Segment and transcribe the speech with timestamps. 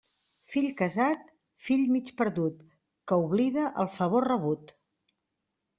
[0.53, 1.27] Fill casat,
[1.67, 2.65] fill mig perdut,
[3.13, 4.75] que oblida el favor rebut.